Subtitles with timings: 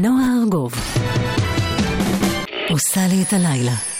[0.00, 0.72] נועה ארגוב
[2.70, 3.97] עושה לי את הלילה.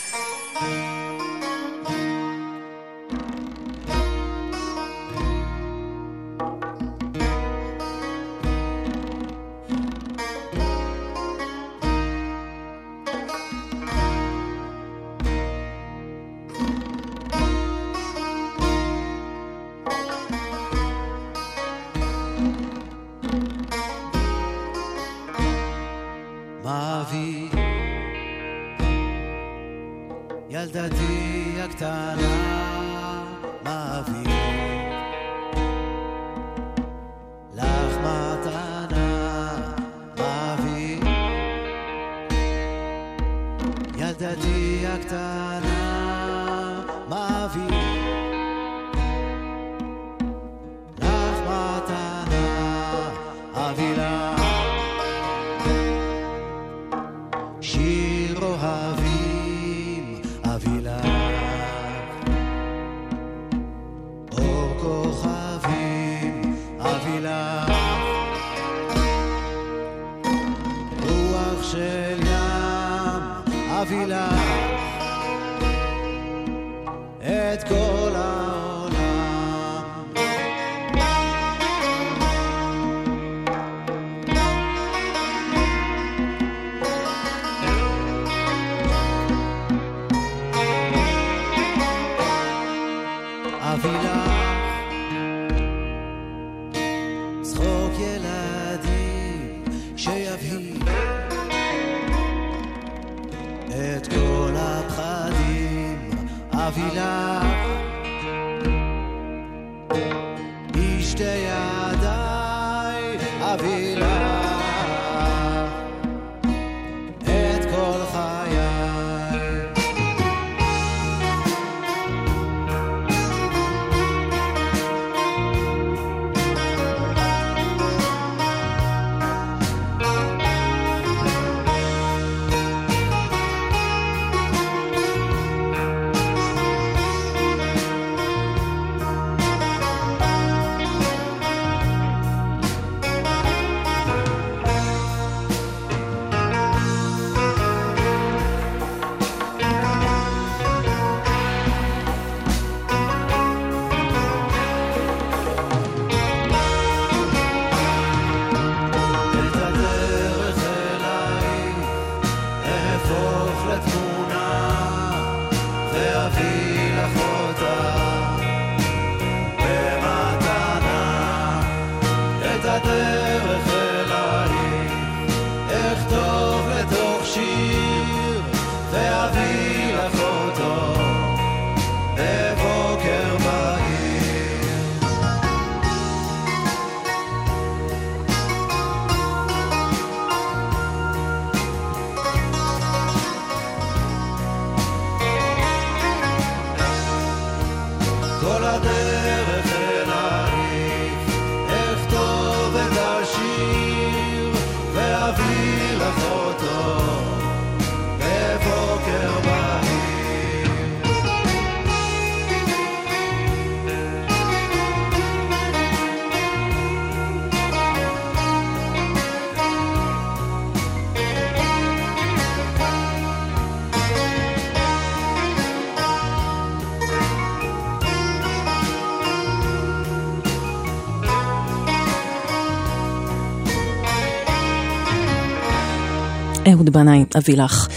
[236.79, 237.89] אהוד בנאי, אביא לך.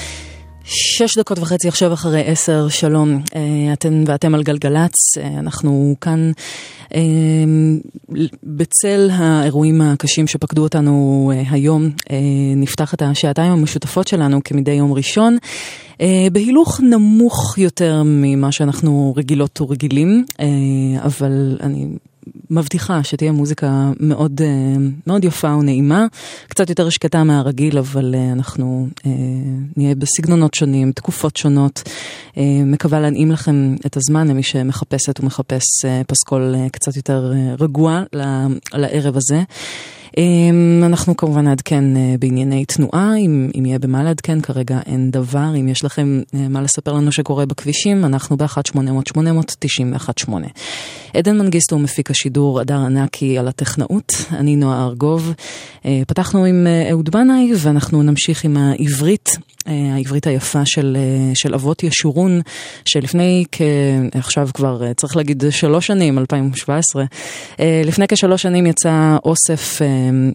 [0.64, 6.32] שש דקות וחצי עכשיו אחרי עשר, שלום, אה, אתן ואתם על גלגלצ, אה, אנחנו כאן
[6.96, 7.02] אה,
[8.44, 11.90] בצל האירועים הקשים שפקדו אותנו היום,
[12.56, 15.38] נפתח את השעתיים המשותפות שלנו כמדי יום ראשון,
[16.32, 20.26] בהילוך נמוך יותר ממה שאנחנו רגילות ורגילים,
[21.06, 21.88] אבל אני
[22.50, 24.76] מבטיחה שתהיה מוזיקה מאוד, אה,
[25.08, 26.06] מאוד יפה ונעימה,
[26.48, 29.12] קצת יותר שקטה מהרגיל, אבל אה, אנחנו אה,
[29.78, 31.84] נהיה בסגנונות שונים, תקופות שונות.
[32.66, 35.64] מקווה להנעים לכם את הזמן למי שמחפשת ומחפש
[36.08, 38.04] פסקול קצת יותר רגוע
[38.74, 39.42] לערב הזה.
[40.18, 45.56] אמ, אנחנו כמובן נעדכן אה, בענייני תנועה, אם, אם יהיה במה לעדכן, כרגע אין דבר.
[45.60, 50.32] אם יש לכם אה, מה לספר לנו שקורה בכבישים, אנחנו ב-1-800-891-8.
[51.14, 55.34] עדן מנגיסטו מפיק השידור, הדר ענקי על הטכנאות, אני נועה ארגוב.
[55.86, 59.30] אה, פתחנו עם אהוד בנאי ואנחנו נמשיך עם העברית.
[59.66, 60.98] העברית היפה של,
[61.34, 62.42] של אבות ישורון,
[62.86, 67.04] שלפני כעכשיו כבר צריך להגיד שלוש שנים, 2017,
[67.86, 69.82] לפני כשלוש שנים יצא אוסף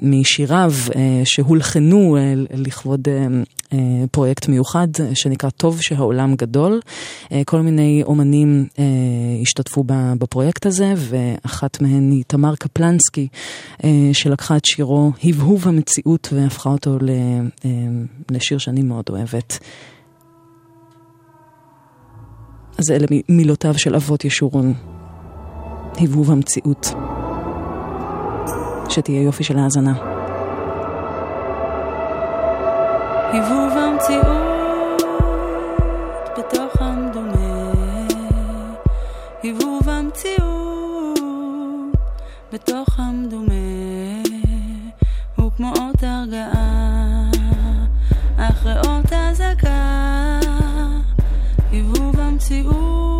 [0.02, 3.26] משיריו אה, שהולחנו אה, לכבוד אה,
[4.10, 6.80] פרויקט מיוחד שנקרא טוב שהעולם גדול.
[7.44, 8.66] כל מיני אומנים
[9.42, 9.84] השתתפו
[10.18, 13.28] בפרויקט הזה, ואחת מהן היא תמר קפלנסקי,
[14.12, 16.98] שלקחה את שירו הבהוב המציאות והפכה אותו
[18.30, 19.58] לשיר שאני מאוד אוהבת.
[22.78, 24.74] אז אלה מילותיו של אבות ישורון,
[25.98, 26.86] הבהוב המציאות.
[28.96, 29.92] שתהיה יופי של האזנה.
[48.36, 50.40] אחרי אות אזעקה,
[51.72, 53.15] הבהוב המציאות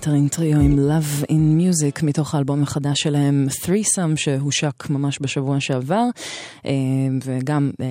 [0.00, 6.04] Buttering Trio עם Love in Music מתוך האלבום החדש שלהם Threesome שהושק ממש בשבוע שעבר
[6.66, 6.72] אה,
[7.24, 7.86] וגם אה,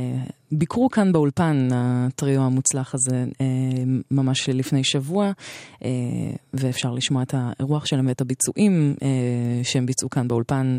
[0.52, 3.46] ביקרו כאן באולפן, הטריו המוצלח הזה, אה,
[4.12, 5.32] ממש לפני שבוע,
[5.84, 5.90] אה,
[6.54, 9.08] ואפשר לשמוע את האירוח שלהם ואת הביצועים אה,
[9.64, 10.78] שהם ביצעו כאן באולפן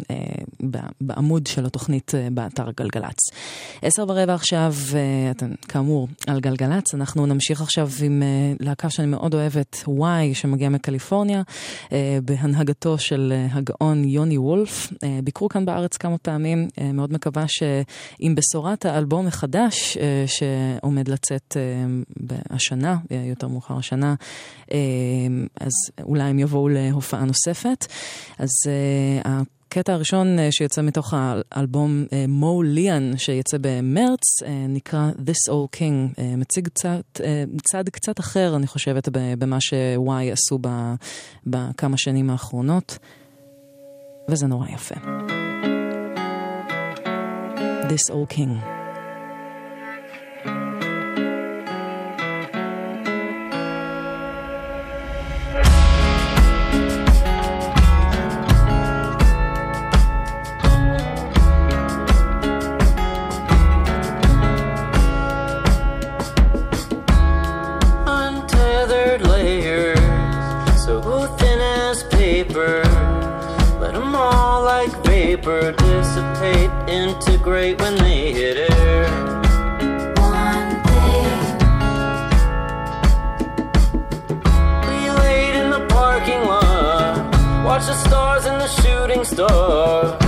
[1.00, 3.18] בעמוד של התוכנית באתר גלגלצ.
[3.82, 4.74] עשר ורבע עכשיו,
[5.30, 8.22] אתם כאמור על גלגלצ, אנחנו נמשיך עכשיו עם
[8.60, 11.42] להקה שאני מאוד אוהבת, וואי, שמגיע מקליפורניה,
[12.24, 14.92] בהנהגתו של הגאון יוני וולף.
[15.24, 21.56] ביקרו כאן בארץ כמה פעמים, מאוד מקווה שעם בשורת האלבום החדש, חדש אה, שעומד לצאת
[21.56, 24.14] אה, השנה, אה, יותר מאוחר השנה,
[25.60, 27.86] אז אולי הם יבואו להופעה נוספת.
[28.38, 28.48] אז
[29.24, 31.14] הקטע הראשון שיוצא מתוך
[31.52, 34.20] האלבום מו ליאן, שיצא במרץ,
[34.68, 37.00] נקרא This Old King, מציג צד,
[37.70, 40.58] צד קצת אחר, אני חושבת, במה שוואי עשו
[41.46, 42.98] בכמה שנים האחרונות,
[44.28, 44.94] וזה נורא יפה.
[47.88, 48.79] This Old King.
[75.40, 79.04] Vapor dissipate, integrate when they hit air.
[80.16, 81.22] One day.
[84.88, 90.19] We laid in the parking lot, watch the stars and the shooting stars.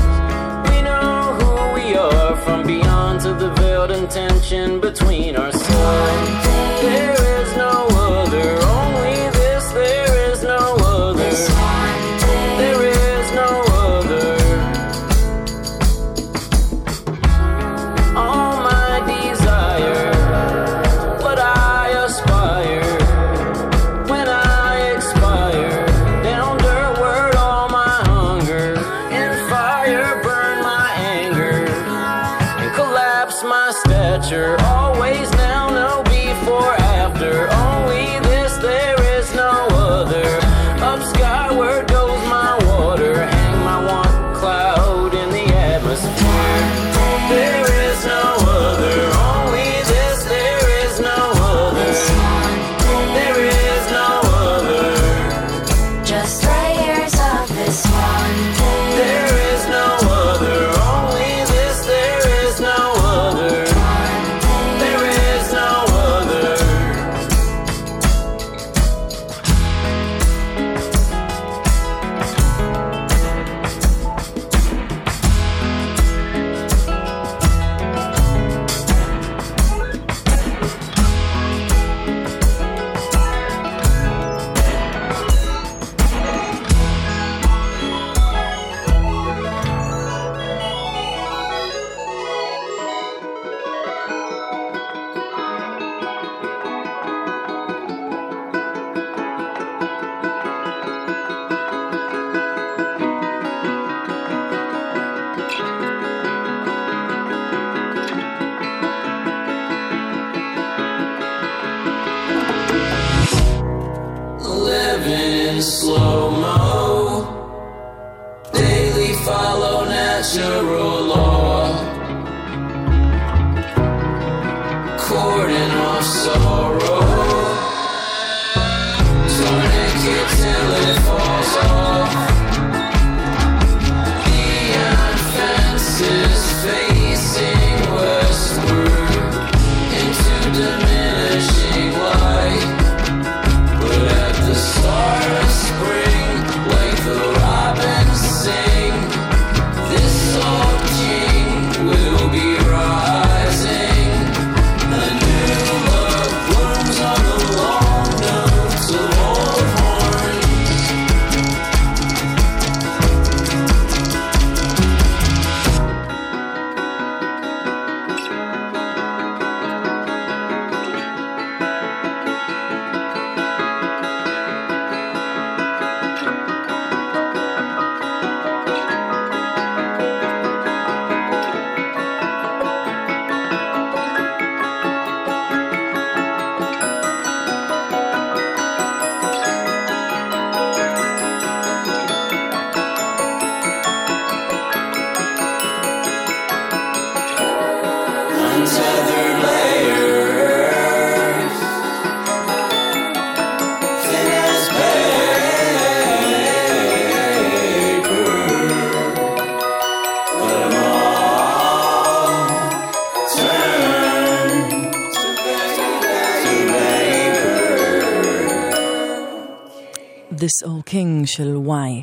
[220.42, 222.02] This Old King של וואי.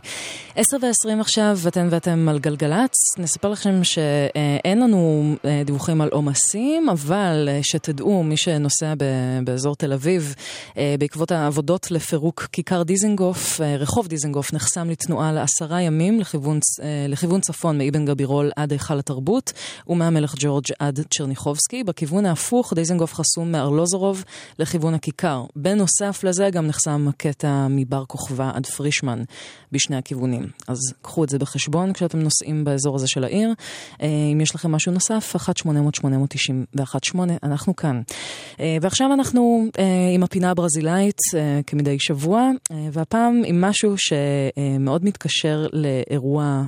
[0.56, 2.94] עשר ועשרים עכשיו, אתם ואתם על גלגלצ.
[3.18, 8.94] נספר לכם שאין לנו אה, דיווחים על עומסים, אבל אה, שתדעו, מי שנוסע
[9.44, 10.36] באזור תל אביב,
[10.78, 16.60] אה, בעקבות העבודות לפירוק כיכר דיזנגוף, רחוב דיזנגוף נחסם לתנועה לעשרה ימים לכיוון,
[17.10, 19.54] לכיוון צפון מאבן גבירול עד היכל התרבות,
[19.88, 21.84] ומהמלך ג'ורג' עד צ'רניחובסקי.
[21.84, 24.24] בכיוון ההפוך, דיזנגוף חסום מארלוזורוב
[24.60, 25.44] לכיוון הכיכר.
[25.56, 29.24] בנוסף לזה גם נחסם הקטע מבר כוכבא עד פרישמן
[29.72, 30.48] בשני הכיוונים.
[30.68, 33.54] אז קחו את זה בחשבון כשאתם נוסעים באזור הזה של העיר.
[34.02, 38.02] אה, אם יש לכם משהו נוסף, 1-800-891-8, אנחנו כאן.
[38.60, 39.84] אה, ועכשיו אנחנו אה,
[40.16, 41.18] עם הפינה הברזילאית
[41.68, 42.50] כמדי שבוע,
[42.92, 46.64] והפעם עם משהו שמאוד מתקשר לאירוע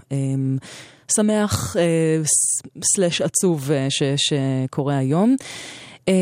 [1.16, 1.76] שמח
[2.24, 2.62] ס-
[2.96, 3.70] סלש עצוב
[4.18, 5.36] שקורה היום.
[6.08, 6.14] אה,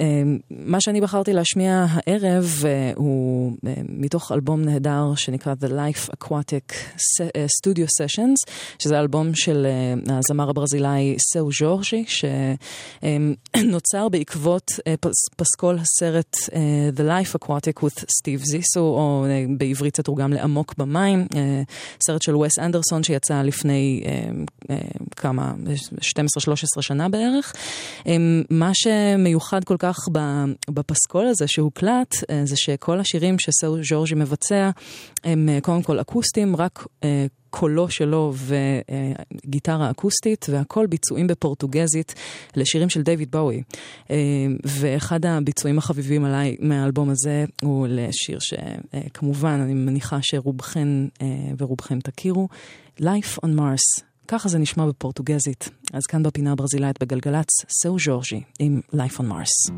[0.00, 6.08] אה, מה שאני בחרתי להשמיע הערב אה, הוא אה, מתוך אלבום נהדר שנקרא The Life
[6.14, 6.72] Aquatic
[7.20, 9.66] אה, Studio Sessions, שזה אלבום של
[10.08, 12.04] הזמר הברזילאי סאו ז'ורג'י,
[13.56, 16.36] שנוצר בעקבות פס- פסקול הסרט
[16.96, 19.26] The Life Aquatic with Steve Zissou, או
[19.58, 21.26] בעברית זה תורגם לעמוק במים,
[22.06, 24.02] סרט של וס אנדרסון שיצא לפני
[25.16, 25.52] כמה,
[26.00, 26.02] 12-13
[26.80, 27.52] שנה בערך.
[28.06, 28.16] אה,
[28.50, 29.98] מה שמיוחד כל כך
[30.70, 34.70] בפסקול הזה שהוקלט, אה, זה שכל השירים שסאו ז'ורג'י מבצע
[35.24, 38.34] הם אה, קודם כל אקוסטיים, רק אה, קולו שלו
[39.44, 42.14] וגיטרה אקוסטית, והכל ביצועים בפורטוגזית
[42.56, 43.62] לשירים של דיוויד בואי.
[44.64, 50.88] ואחד הביצועים החביבים עליי מהאלבום הזה הוא לשיר שכמובן אני מניחה שרובכן
[51.58, 52.48] ורובכם תכירו,
[53.00, 54.05] Life on Mars.
[54.27, 55.69] ככה זה נשמע בפורטוגזית.
[55.93, 57.47] אז כאן בפינה הברזילאית בגלגלצ,
[57.81, 59.71] סאו ז'ורג'י עם Life on Mars.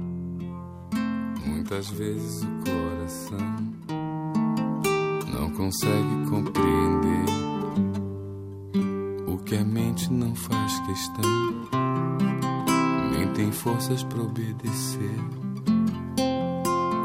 [1.45, 3.49] Muitas vezes o coração
[5.33, 7.25] não consegue compreender
[9.33, 11.31] o que a mente não faz questão,
[13.11, 15.19] nem tem forças para obedecer.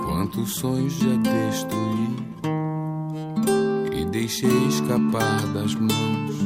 [0.07, 2.09] Quantos sonhos já destruí
[3.99, 6.37] e deixei escapar das mãos.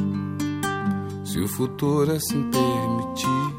[1.28, 3.54] se o futuro assim permitir,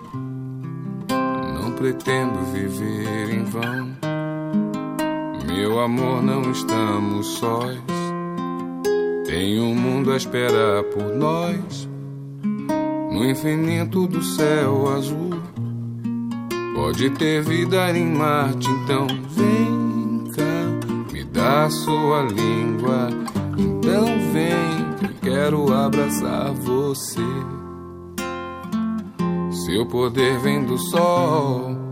[1.53, 3.95] não pretendo viver em vão.
[5.45, 7.77] Meu amor, não estamos sós.
[9.27, 11.87] Tem um mundo a esperar por nós.
[13.11, 15.39] No infinito do céu azul.
[16.73, 23.09] Pode ter vida em Marte, então vem cá, me dá sua língua.
[23.55, 27.58] Então vem, quero abraçar você.
[29.51, 31.89] Seu poder vem do sol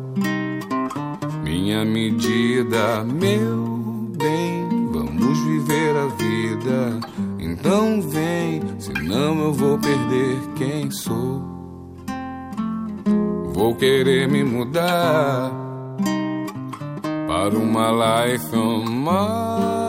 [1.67, 4.87] minha medida, meu bem.
[4.91, 6.99] Vamos viver a vida.
[7.39, 11.41] Então vem, senão eu vou perder quem sou.
[13.53, 15.51] Vou querer me mudar
[17.27, 19.86] para uma life on Mars.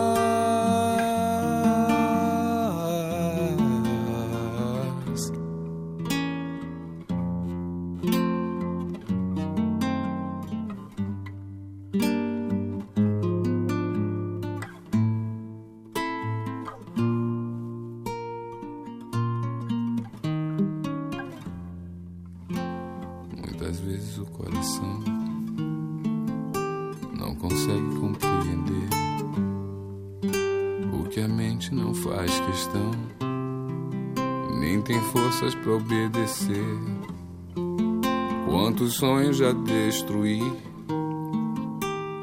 [35.12, 36.78] Forças para obedecer.
[38.46, 40.42] Quantos sonhos já destruí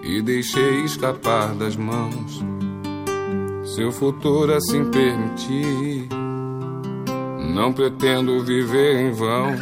[0.04, 2.44] e deixei escapar das mãos.
[3.64, 6.08] Seu futuro assim permitir,
[7.54, 9.56] não pretendo viver em vão.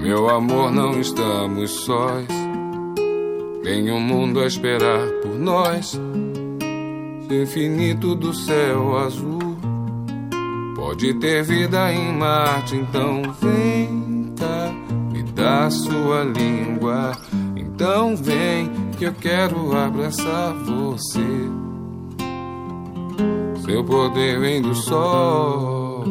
[0.00, 2.26] Meu amor, não estamos sós.
[3.62, 5.98] Tem um mundo a esperar por nós.
[7.30, 9.39] Infinito do céu azul.
[11.00, 14.70] Pode ter vida em Marte, então vem cá,
[15.10, 17.12] me dá sua língua.
[17.56, 21.24] Então vem que eu quero abraçar você.
[23.64, 26.04] Seu poder vem do sol,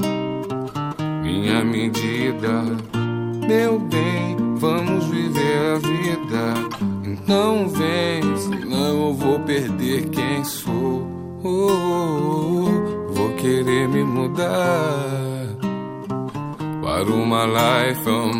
[1.22, 2.64] minha medida,
[3.48, 6.80] meu bem, vamos viver a vida.
[7.04, 11.08] Então vem, senão eu vou perder quem sou.
[11.44, 12.79] Oh, oh, oh,
[13.40, 15.56] querer me mudar
[16.82, 18.34] para uma life on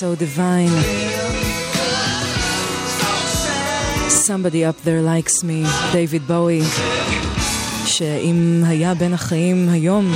[0.00, 0.74] so divine.
[4.08, 6.60] Somebody up there likes me, דייוויד בואי,
[7.86, 10.14] שאם היה בין החיים היום,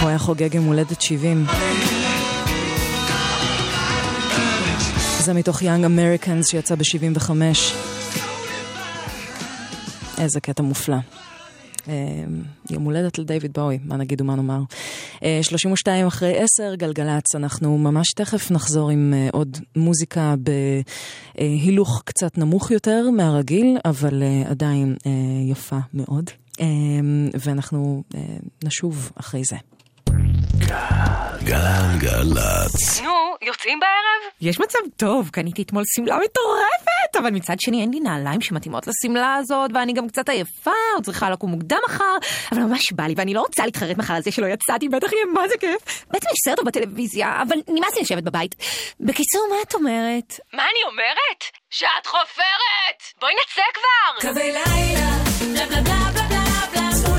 [0.00, 1.46] הוא היה חוגג יום הולדת 70.
[5.20, 7.30] זה מתוך Young Americans שיצא ב-75.
[10.18, 10.96] איזה קטע מופלא.
[11.88, 11.94] אה,
[12.70, 14.60] יום הולדת לדייוויד בואי, מה נגיד ומה נאמר.
[15.22, 20.34] אה, 32 אחרי 10, גלגלצ, אנחנו ממש תכף נחזור עם אה, עוד מוזיקה
[21.38, 25.10] בהילוך קצת נמוך יותר מהרגיל, אבל אה, עדיין אה,
[25.50, 26.30] יפה מאוד.
[26.60, 26.66] אה,
[27.40, 28.20] ואנחנו אה,
[28.64, 29.56] נשוב אחרי זה.
[31.42, 33.00] גלגלצ.
[33.00, 34.32] נו, יוצאים בערב?
[34.40, 39.34] יש מצב טוב, קניתי אתמול שמלה מטורפת, אבל מצד שני אין לי נעליים שמתאימות לשמלה
[39.34, 42.16] הזאת, ואני גם קצת עייפה, עוד צריכה לקום מוקדם מחר,
[42.52, 45.24] אבל ממש בא לי, ואני לא רוצה להתחרט מחר על זה שלא יצאתי, בטח יהיה
[45.34, 46.04] מה זה כיף.
[46.10, 48.54] בעצם יש סרט בטלוויזיה, אבל נמאס לי לשבת בבית.
[49.00, 50.40] בקיצור, מה את אומרת?
[50.52, 51.44] מה אני אומרת?
[51.70, 53.20] שאת חופרת!
[53.20, 54.30] בואי נצא כבר!
[54.30, 56.26] קווי לילה, בלה בלה בלה
[56.72, 57.15] בלה בלה.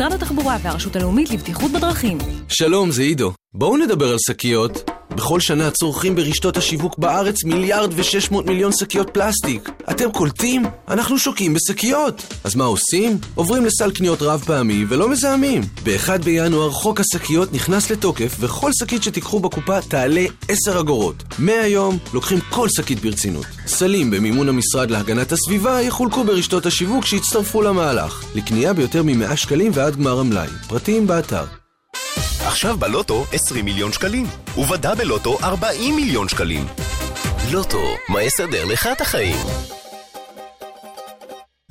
[0.00, 2.18] משרד התחבורה והרשות הלאומית לבטיחות בדרכים.
[2.48, 3.32] שלום, זה עידו.
[3.54, 4.90] בואו נדבר על שקיות.
[5.14, 9.70] בכל שנה צורכים ברשתות השיווק בארץ מיליארד ושש מאות מיליון שקיות פלסטיק.
[9.90, 10.62] אתם קולטים?
[10.88, 12.34] אנחנו שוקעים בשקיות.
[12.44, 13.18] אז מה עושים?
[13.34, 15.62] עוברים לסל קניות רב פעמי ולא מזהמים.
[15.84, 21.24] ב-1 בינואר חוק השקיות נכנס לתוקף וכל שקית שתיקחו בקופה תעלה 10 אגורות.
[21.38, 23.46] מהיום לוקחים כל שקית ברצינות.
[23.66, 28.24] סלים במימון המשרד להגנת הסביבה יחולקו ברשתות השיווק שיצטרפו למהלך.
[28.34, 30.48] לקנייה ביותר מ-100 שקלים ועד גמר המלאי.
[30.68, 31.59] פרטים באתר.
[32.46, 34.26] עכשיו בלוטו 20 מיליון שקלים,
[34.56, 36.66] ובדה בלוטו 40 מיליון שקלים.
[37.52, 39.79] לוטו, מה יסדר לך את החיים?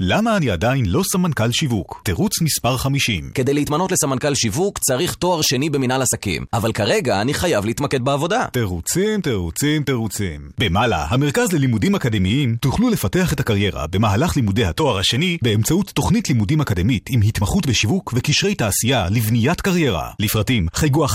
[0.01, 2.01] למה אני עדיין לא סמנכ"ל שיווק?
[2.05, 3.31] תירוץ מספר 50.
[3.33, 8.45] כדי להתמנות לסמנכ"ל שיווק צריך תואר שני במנהל עסקים, אבל כרגע אני חייב להתמקד בעבודה.
[8.53, 10.49] תירוצים, תירוצים, תירוצים.
[10.59, 16.61] במעלה, המרכז ללימודים אקדמיים, תוכלו לפתח את הקריירה במהלך לימודי התואר השני באמצעות תוכנית לימודים
[16.61, 20.11] אקדמית עם התמחות בשיווק וקשרי תעשייה לבניית קריירה.
[20.19, 21.11] לפרטים, חייגו 1-800-404090.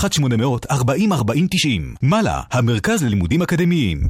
[2.02, 4.08] מעלה, המרכז ללימודים אקדמיים.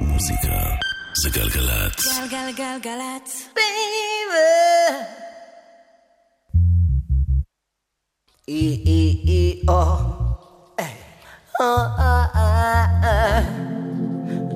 [0.00, 0.89] מוזיקה
[1.23, 2.19] זה גלגלצ.
[2.31, 3.47] גלגלגלגלצ.
[8.47, 9.81] E E E O.
[10.77, 10.93] Hey.
[11.59, 13.43] Oh, ah, ah, ah.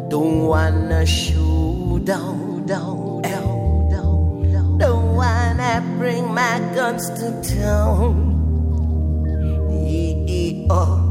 [0.10, 4.78] Don't wanna shoot down, down, down, down, down.
[4.78, 8.30] Don't wanna bring my guns to town.
[10.70, 11.03] oh,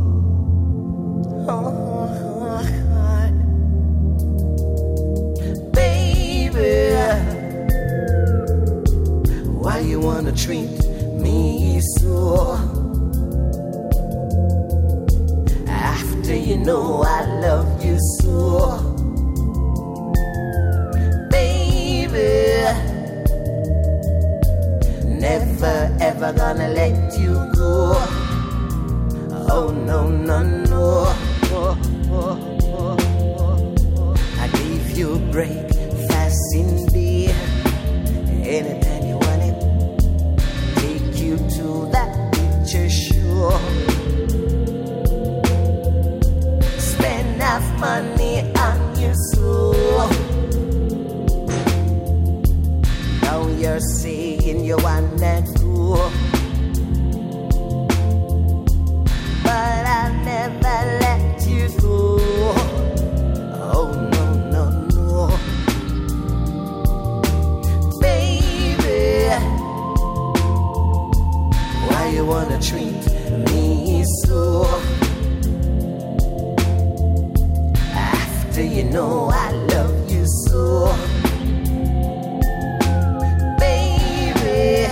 [10.35, 10.79] Treat
[11.13, 12.57] me so?
[15.67, 18.79] After you know I love you so,
[21.29, 22.65] baby.
[25.19, 27.93] Never ever gonna let you go.
[29.49, 31.13] Oh no no no.
[34.39, 35.69] I gave you a break
[36.09, 38.82] fast in bed.
[46.77, 50.07] Spend enough money on your soul.
[53.21, 56.11] Now you're saying you want that cool.
[59.43, 62.19] But I'll never let you go.
[63.75, 65.13] Oh no, no, no.
[67.99, 69.29] Baby,
[71.87, 73.12] why you wanna treat
[74.01, 74.65] so?
[77.93, 80.87] After you know I love you so.
[83.59, 84.87] Baby,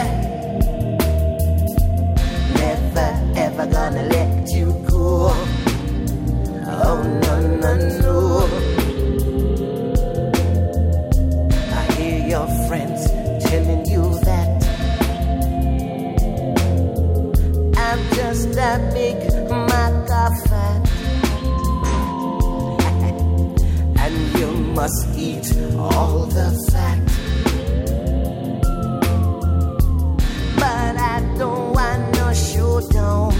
[2.56, 5.32] never ever gonna let you go.
[6.68, 7.34] Oh no,
[7.64, 8.71] no, no.
[18.34, 19.18] Just a big
[19.50, 20.64] macafe.
[24.04, 27.00] and you must eat all the fat.
[30.56, 33.34] But I don't want no showdown.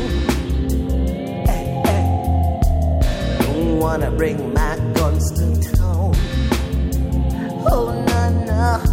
[3.40, 5.46] Don't wanna bring my guns to
[5.78, 6.12] town.
[7.72, 8.91] Oh no no.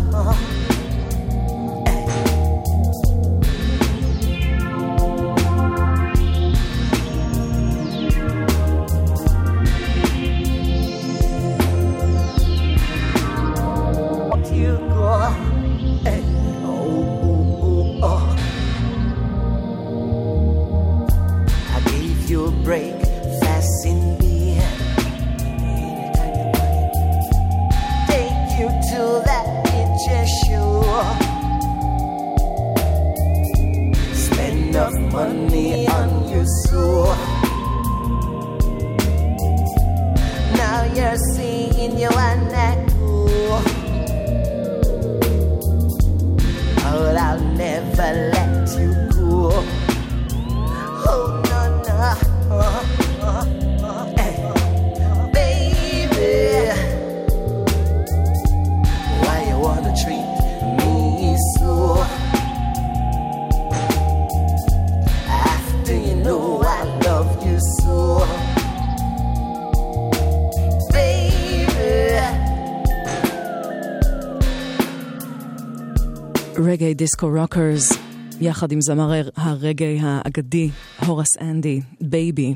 [76.65, 77.93] Reggae Disco Rockers,
[78.41, 80.71] יחד עם זמר הרגאיי האגדי,
[81.07, 82.55] הורס אנדי, Baby.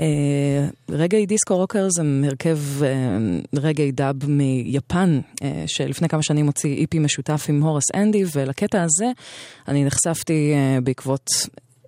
[0.00, 0.06] אה,
[0.90, 2.88] Reggae Disco Rockers הם הרכב אה,
[3.54, 9.06] רגאיי דאב מיפן, אה, שלפני כמה שנים הוציא EP משותף עם הורס אנדי, ולקטע הזה
[9.68, 11.30] אני נחשפתי בעקבות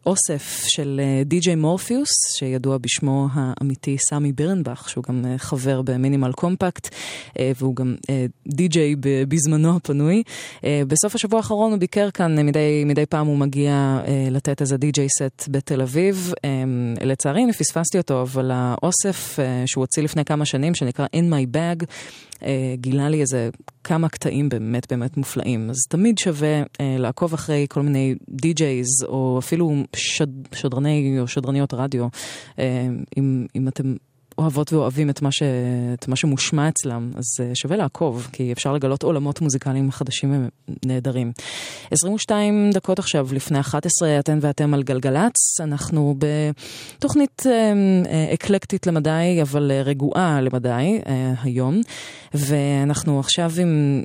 [0.07, 5.89] אוסף של אה, DJ Morpheus, שידוע בשמו האמיתי סמי בירנבך, שהוא גם אה, חבר ב
[5.89, 6.95] Minimal Compact,
[7.39, 7.95] אה, והוא גם
[8.47, 8.95] די.ג'יי
[9.29, 10.23] בזמנו הפנוי.
[10.87, 14.01] בסוף השבוע האחרון הוא ביקר כאן, מדי, מדי פעם הוא מגיע
[14.31, 16.33] לתת איזה די.ג'יי סט בתל אביב.
[17.01, 21.87] לצערי אני פספסתי אותו, אבל האוסף שהוא הוציא לפני כמה שנים, שנקרא In My Bag,
[22.75, 23.49] גילה לי איזה
[23.85, 25.71] כמה קטעים באמת באמת מופלאים.
[25.71, 32.07] אז תמיד שווה לעקוב אחרי כל מיני די-ג'ייז, או אפילו שד, שדרני או שדרניות רדיו,
[32.59, 32.87] אה,
[33.17, 33.95] אם, אם אתם
[34.39, 35.43] אוהבות ואוהבים את מה, ש...
[35.95, 40.49] את מה שמושמע אצלם, אז אה, שווה לעקוב, כי אפשר לגלות עולמות מוזיקליים חדשים
[40.85, 41.33] ונהדרים.
[41.91, 45.61] 22 דקות עכשיו לפני 11, אתן ואתם על גלגלצ.
[45.61, 47.53] אנחנו בתוכנית אה,
[48.11, 51.01] אה, אקלקטית למדי, אבל רגועה למדי
[51.43, 51.81] היום.
[52.35, 54.03] ואנחנו עכשיו עם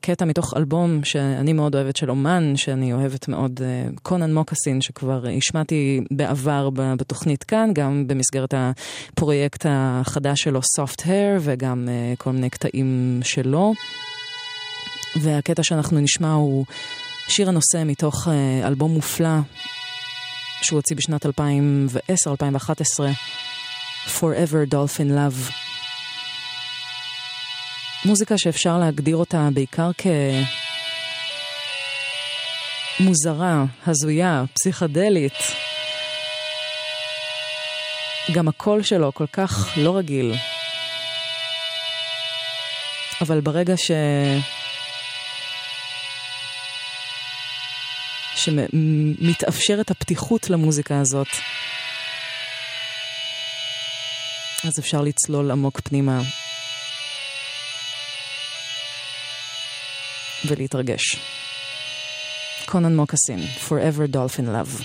[0.00, 3.60] קטע מתוך אלבום שאני מאוד אוהבת של אומן, שאני אוהבת מאוד,
[4.02, 11.88] קונן מוקסין, שכבר השמעתי בעבר בתוכנית כאן, גם במסגרת הפרויקט החדש שלו, Soft Hair, וגם
[11.88, 13.74] אה, כל מיני קטעים שלו.
[15.16, 16.66] והקטע שאנחנו נשמע הוא
[17.28, 19.38] שיר הנושא מתוך אה, אלבום מופלא
[20.62, 21.28] שהוא הוציא בשנת 2010-2011,
[24.18, 25.52] Forever Dolphin Love.
[28.04, 29.90] מוזיקה שאפשר להגדיר אותה בעיקר
[32.98, 35.32] כמוזרה, הזויה, פסיכדלית.
[38.32, 40.34] גם הקול שלו כל כך לא רגיל.
[43.20, 43.90] אבל ברגע ש...
[48.36, 51.28] שמתאפשרת הפתיחות למוזיקה הזאת,
[54.64, 56.20] אז אפשר לצלול עמוק פנימה
[60.44, 61.16] ולהתרגש.
[62.66, 64.84] קונן מוקסין, Forever Dolphin Love.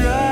[0.00, 0.29] try.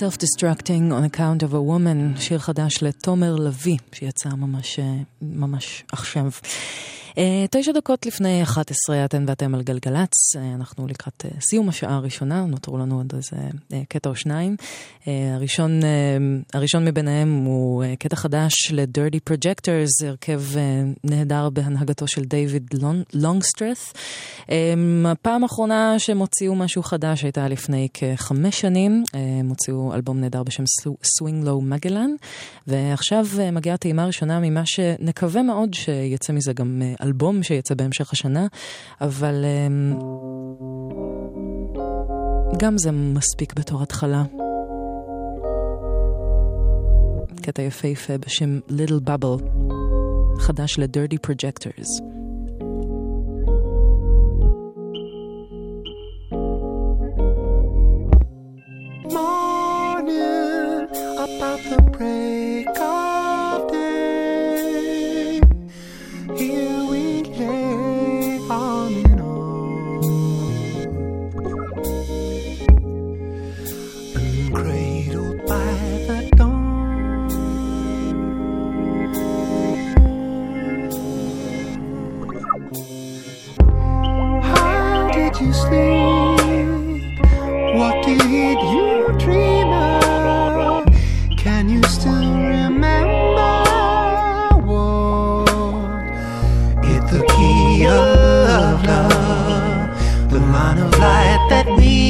[0.00, 4.78] Self-Destructing on account of a woman, שיר חדש לתומר לביא, שיצא ממש,
[5.22, 6.30] ממש עכשיו.
[7.18, 11.96] אה, תשע דקות לפני 11, אתן ואתם על גלגלצ, אה, אנחנו לקראת אה, סיום השעה
[11.96, 13.36] הראשונה, נותרו לנו עוד איזה
[13.88, 14.56] קטע או שניים.
[15.06, 15.80] הראשון,
[16.54, 20.42] הראשון מביניהם הוא קטע חדש ל-Dirty Projectors, הרכב
[21.04, 23.92] נהדר בהנהגתו של דיוויד לונ- לונגסטרת'.
[24.50, 30.42] אה, הפעם האחרונה שהם הוציאו משהו חדש הייתה לפני כחמש שנים, הם הוציאו אלבום נהדר
[30.42, 32.10] בשם Swing Low מגלן,
[32.66, 38.46] ועכשיו מגיעה טעימה ראשונה ממה שנקווה מאוד שיצא מזה גם אלבום שיצא בהמשך השנה,
[39.00, 39.68] אבל אה,
[42.58, 44.24] גם זה מספיק בתור התחלה.
[47.42, 49.42] קטע יפהפה בשם Little Bubble,
[50.38, 51.88] חדש ל-Dirty Projectors.
[61.40, 62.39] about the break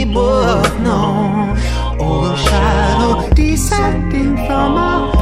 [0.04, 1.56] we both know.
[2.00, 5.19] All descending from above.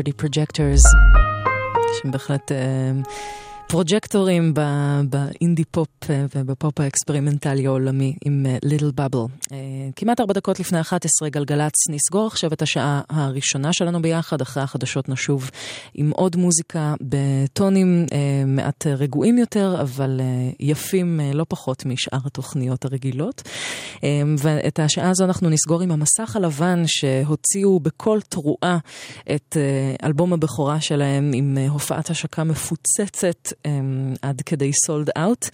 [0.00, 0.82] Dirty Projectors,
[2.02, 2.92] שהם בהחלט אה,
[3.70, 4.54] פרוג'קטורים
[5.08, 9.18] באינדי פופ אה, ובפופ האקספרימנטלי העולמי עם Little Bubble.
[9.96, 15.08] כמעט ארבע דקות לפני 11 גלגלצ נסגור עכשיו את השעה הראשונה שלנו ביחד, אחרי החדשות
[15.08, 15.50] נשוב
[15.94, 22.18] עם עוד מוזיקה בטונים אה, מעט רגועים יותר, אבל אה, יפים אה, לא פחות משאר
[22.24, 23.42] התוכניות הרגילות.
[24.04, 28.78] אה, ואת השעה הזו אנחנו נסגור עם המסך הלבן שהוציאו בקול תרועה
[29.34, 33.70] את אה, אלבום הבכורה שלהם עם אה, הופעת השקה מפוצצת אה,
[34.22, 35.48] עד כדי sold out,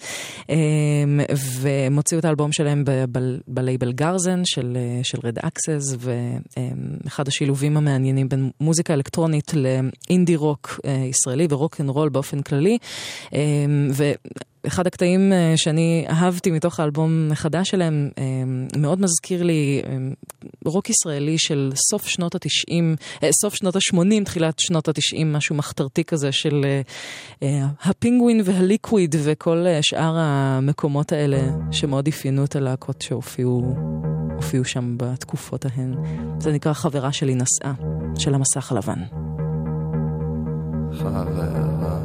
[1.35, 2.83] והם הוציאו את האלבום שלהם
[3.47, 10.79] בלייבל גרזן של, אה, של Red Axes, ואחד השילובים המעניינים בין מוזיקה אלקטרונית לאינדי רוק
[10.85, 12.77] אה, ישראלי ורוק אנד רול באופן כללי.
[13.33, 13.39] אה,
[13.93, 14.11] ו...
[14.67, 18.23] אחד הקטעים אה, שאני אהבתי מתוך האלבום החדש שלהם, אה,
[18.79, 19.97] מאוד מזכיר לי אה,
[20.65, 22.95] רוק ישראלי של סוף שנות התשעים,
[23.41, 26.65] סוף שנות השמונים, תחילת שנות התשעים, משהו מחתרתי כזה של
[27.83, 31.39] הפינגווין והליקוויד וכל שאר המקומות האלה
[31.71, 33.75] שמאוד אפיינו את הלהקות שהופיעו
[34.35, 35.93] הופיעו שם בתקופות ההן.
[36.39, 37.73] זה נקרא חברה שלי נסעה,
[38.17, 39.03] של המסך הלבן.
[40.99, 41.99] חברה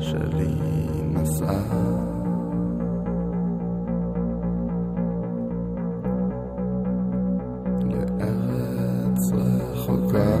[0.00, 0.89] שלי
[1.22, 1.62] נסעה
[7.84, 10.36] לארץ רחוקה.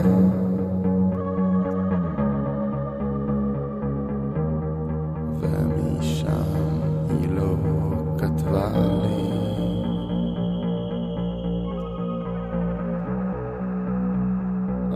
[5.40, 6.30] ומשם
[7.08, 7.56] היא לא
[8.18, 8.68] כתבה
[9.02, 9.30] לי.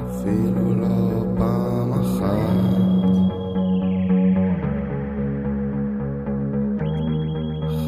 [0.00, 3.43] אפילו לא פעם אחת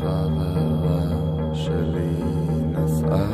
[0.00, 2.22] חברה שלי
[2.72, 3.26] נסעה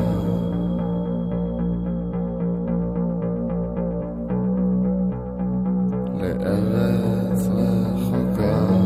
[6.21, 8.82] לארץ רחוקה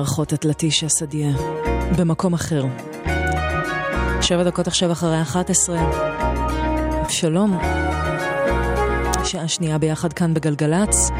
[0.00, 1.30] מארחות את לטישה סדיה
[1.98, 2.64] במקום אחר.
[4.20, 5.78] שבע דקות עכשיו אחרי 11.
[7.08, 7.58] שלום.
[9.24, 11.10] שעה שנייה ביחד כאן בגלגלצ.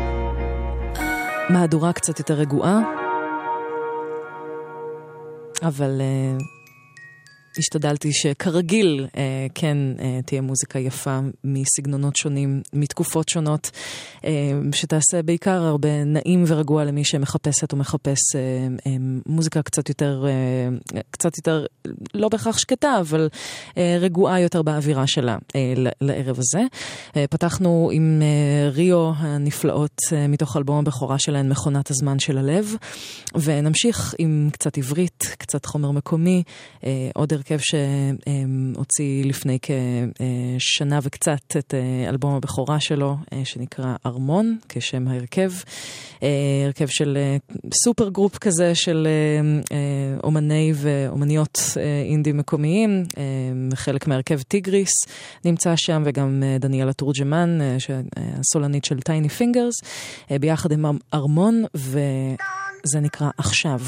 [1.51, 2.81] מהדורה קצת יותר רגועה.
[5.63, 6.60] אבל uh,
[7.59, 9.17] השתדלתי שכרגיל uh,
[9.55, 13.71] כן uh, תהיה מוזיקה יפה מסגנונות שונים, מתקופות שונות,
[14.17, 14.25] uh,
[14.73, 18.89] שתעשה בעיקר הרבה נעים ורגוע למי שמחפשת ומחפש uh, uh,
[19.27, 20.25] מוזיקה קצת יותר,
[20.93, 21.67] uh, קצת יותר,
[22.15, 23.29] לא בהכרח שקטה, אבל
[23.71, 25.55] uh, רגועה יותר באווירה שלה uh,
[26.01, 26.61] לערב הזה.
[27.09, 32.75] Uh, פתחנו עם uh, ריו הנפלאות uh, מתוך אלבום הבכורה שלהן, מכונת הזמן של הלב,
[33.35, 36.43] ונמשיך עם קצת עברית, קצת חומר מקומי,
[36.81, 36.85] uh,
[37.15, 39.59] עוד הרכב שהוציא לפני
[40.59, 45.51] כשנה וקצת את אה, אלבום הבכורה שלו, אה, שנקרא ארמון, כשם ההרכב.
[46.23, 46.29] אה,
[46.67, 47.19] הרכב של
[47.85, 49.09] supergroup כזה של
[50.25, 51.61] אומני ואומניות
[52.11, 53.05] אינדי מקומיים,
[53.75, 54.93] חלק מהרכב טיגריס
[55.45, 57.59] נמצא שם, וגם דניאלה תורג'מן,
[58.17, 59.75] הסולנית של Tiny Fingers,
[60.41, 60.85] ביחד עם
[61.15, 63.81] ארמון, וזה נקרא עכשיו.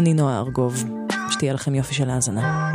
[0.00, 0.84] אני נועה ארגוב,
[1.30, 2.70] שתהיה לכם יופי של האזנה.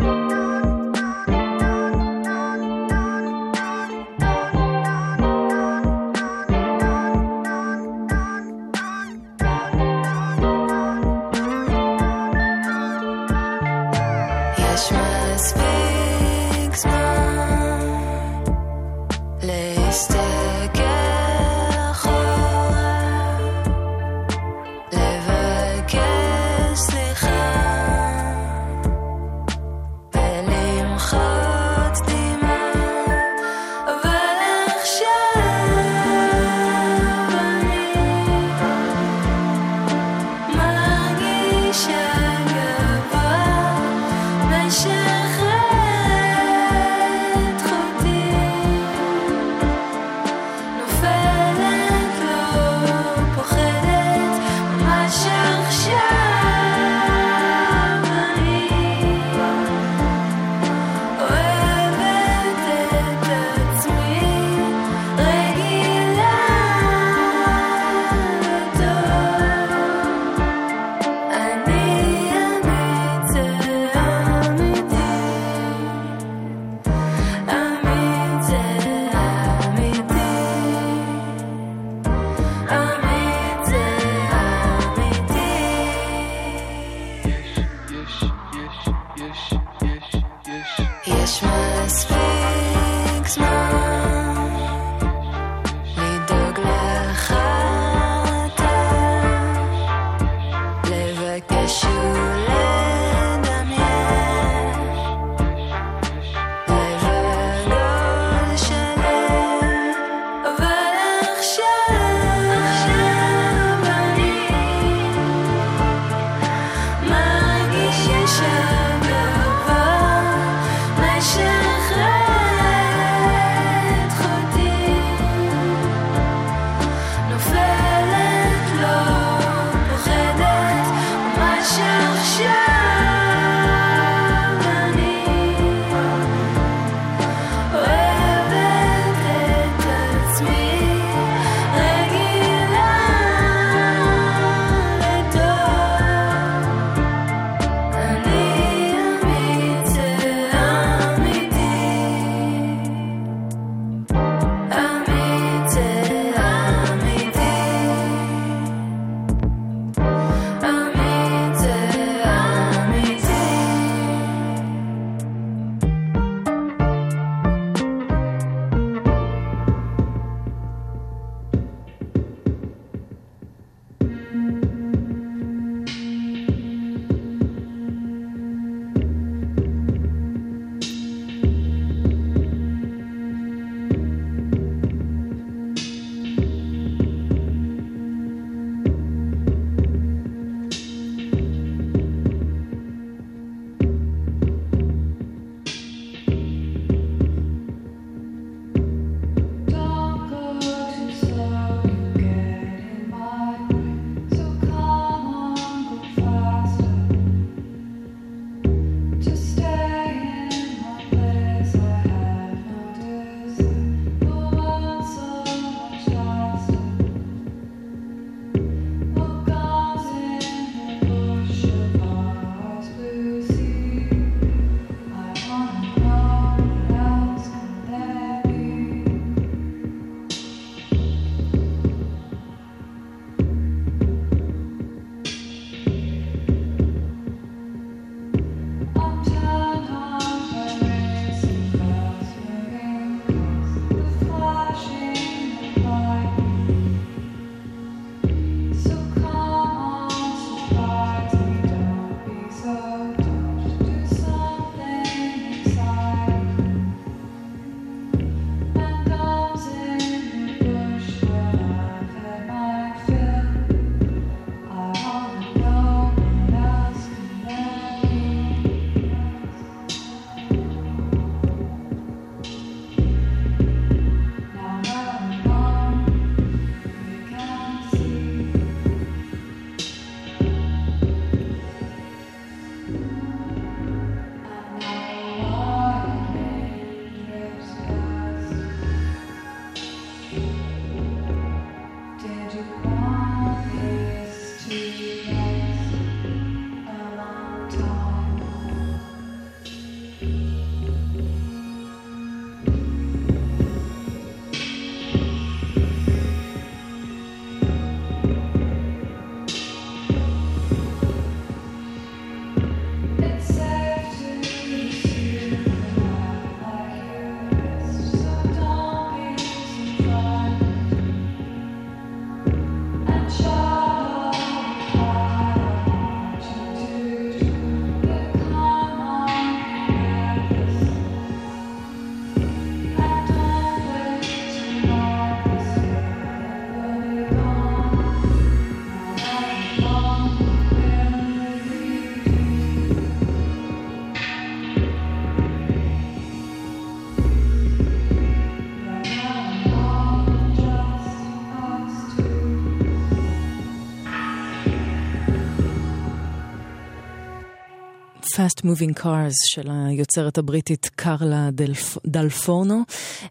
[358.35, 361.97] Fast Moving Cars של היוצרת הבריטית קרלה דלפ...
[362.07, 362.81] דלפורנו,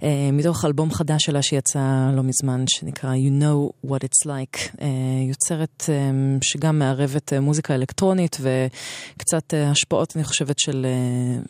[0.03, 4.81] אה, מתוך אלבום חדש שלה שיצא לא מזמן, שנקרא You know what it's like.
[4.81, 4.89] אה,
[5.29, 5.95] יוצרת אה,
[6.43, 10.87] שגם מערבת מוזיקה אלקטרונית וקצת השפעות, אני חושבת, של,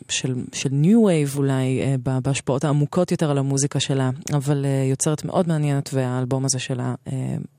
[0.09, 1.81] של, של New Wave אולי,
[2.23, 6.95] בהשפעות העמוקות יותר על המוזיקה שלה, אבל יוצרת מאוד מעניינת והאלבום הזה שלה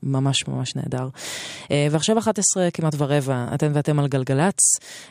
[0.03, 1.09] ממש ממש נהדר.
[1.91, 4.59] ועכשיו 11 כמעט ורבע, אתן ואתם על גלגלצ,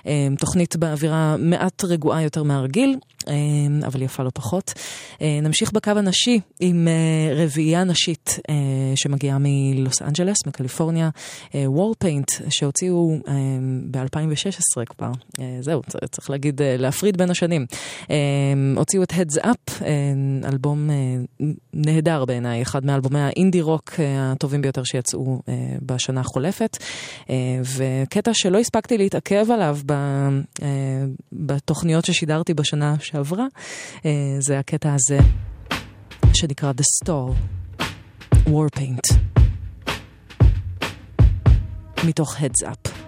[0.07, 0.29] אה,
[0.77, 2.97] באווירה מעט רגועה יותר מהרגיל,
[3.29, 4.73] אה, אבל יפה לא פחות.
[5.23, 8.39] אה, נמשיך בקו הנשי עם אה, רביעייה נשית
[8.95, 11.11] שמגיעה מלוס אנג'לס, מקליפורניה,
[11.55, 13.33] Warpaint, שהוציאו אה,
[13.91, 15.11] ב-2016 כבר,
[15.61, 17.67] זהו, צריך להגיד, להפריד בין השנים.
[18.77, 19.83] הוציאו את Heads Up,
[20.45, 20.91] אלבום
[21.75, 25.41] נהדר בעיניי, אחד מאלבומי האינדי רוק הטובים ביותר שיצאו
[25.83, 26.77] בשנה החולפת,
[27.77, 29.79] וקטע שלא הספקתי להתעכב עליו
[31.33, 33.47] בתוכניות ששידרתי בשנה שעברה,
[34.05, 35.19] אה, זה הקטע הזה
[36.35, 37.33] שנקרא The Store,
[38.49, 39.15] Warpaint,
[42.05, 43.06] מתוך Heads Up.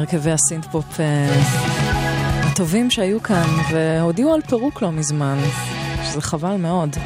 [0.00, 1.40] מהרכבי הסינט-פופ אה,
[2.42, 5.38] הטובים שהיו כאן, והודיעו על פירוק לא מזמן,
[6.04, 6.96] שזה חבל מאוד.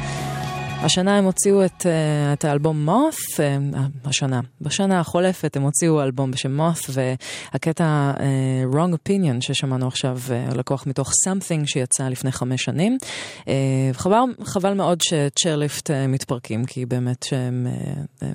[0.85, 6.31] השנה הם הוציאו את, אה, את האלבום Moth, אה, השנה, בשנה החולפת הם הוציאו אלבום
[6.31, 12.63] בשם מות, והקטע uh, Wrong Opinion ששמענו עכשיו, אה, לקוח מתוך Something שיצא לפני חמש
[12.63, 12.97] שנים.
[13.41, 13.47] אה,
[13.93, 17.67] חבל, חבל מאוד ש Chairlift אה, מתפרקים, כי באמת שהם
[18.21, 18.25] אה,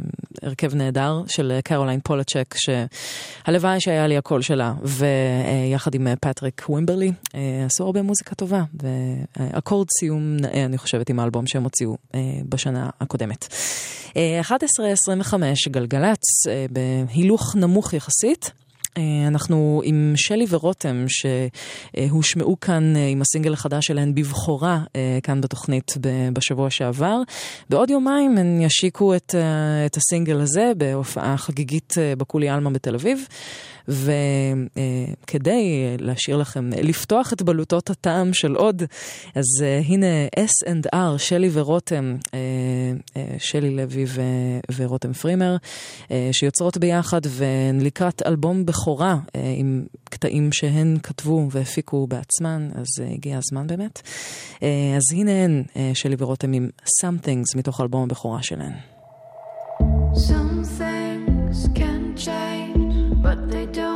[0.42, 6.66] הרכב נהדר של קרוליין פולצ'ק, שהלוואי שהיה לי הקול שלה, ויחד אה, עם אה, פטריק
[6.68, 7.36] ווימברלי, אה,
[7.66, 11.96] עשו הרבה מוזיקה טובה, ואקורד סיום נאה, אני חושבת, עם האלבום שהם הוציאו.
[12.48, 13.48] בשנה הקודמת.
[14.12, 15.34] 11.25
[15.70, 18.50] גלגלצ אה, בהילוך נמוך יחסית.
[18.96, 24.80] אה, אנחנו עם שלי ורותם שהושמעו כאן אה, עם הסינגל החדש שלהן בבכורה
[25.22, 25.94] כאן בתוכנית
[26.32, 27.16] בשבוע שעבר.
[27.70, 29.34] בעוד יומיים הן ישיקו את,
[29.86, 33.26] את הסינגל הזה בהופעה חגיגית בקולי עלמה בתל אביב.
[33.90, 38.82] וכדי להשאיר לכם, לפתוח את בלוטות הטעם של עוד,
[39.34, 40.06] אז uh, הנה
[40.36, 45.56] S&R, שלי ורותם, uh, uh, שלי לוי ו- ורותם פרימר,
[46.32, 49.16] שיוצרות ביחד ולקראת אלבום בכורה
[49.56, 54.02] עם קטעים שהן כתבו והפיקו בעצמן, אז הגיע הזמן באמת.
[54.96, 55.62] אז הנה הן,
[55.94, 58.72] שלי ורותם עם Some מתוך אלבום הבכורה שלהן.
[60.14, 60.89] Some
[63.50, 63.89] they don't.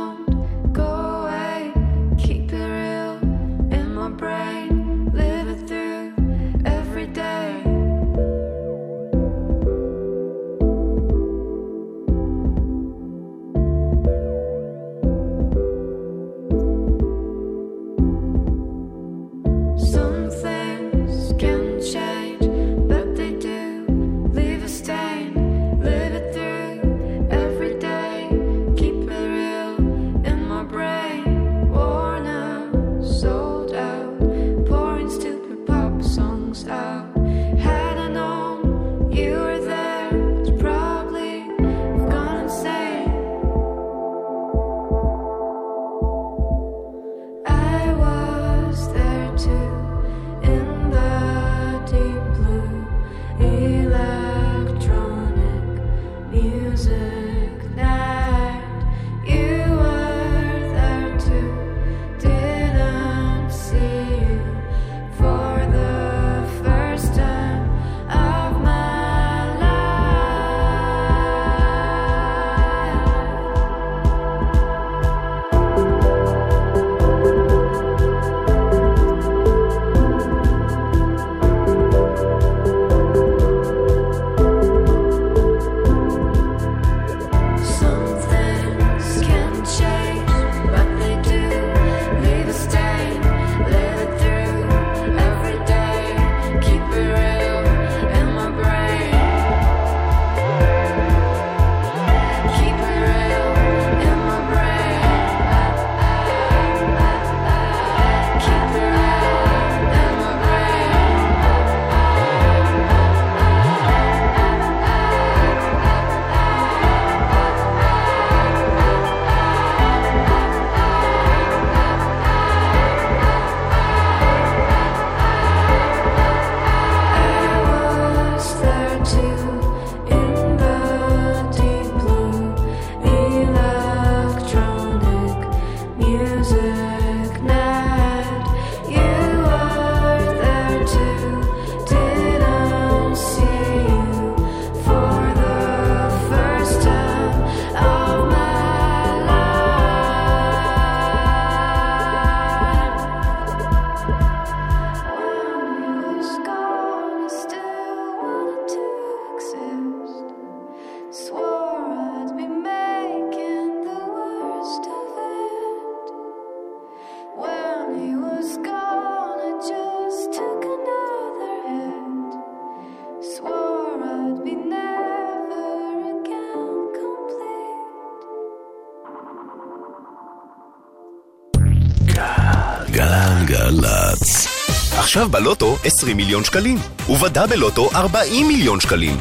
[185.25, 186.77] עכשיו בלוטו 20 מיליון שקלים,
[187.09, 189.17] ובדה בלוטו 40 מיליון שקלים.